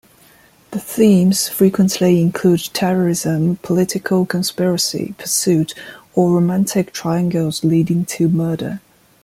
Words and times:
The 0.71 0.79
themes 0.79 1.47
frequently 1.47 2.21
include 2.23 2.73
terrorism, 2.73 3.57
political 3.57 4.25
conspiracy, 4.25 5.13
pursuit, 5.19 5.75
or 6.15 6.31
romantic 6.31 6.91
triangles 6.91 7.63
leading 7.63 8.05
to 8.05 8.27
murder. 8.27 8.81